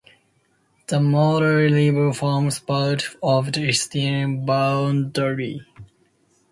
The 0.87 0.95
Mooloolah 0.97 1.71
River 1.75 2.11
forms 2.11 2.57
part 2.59 3.05
of 3.21 3.53
the 3.53 3.65
eastern 3.69 4.47
boundary. 4.47 5.61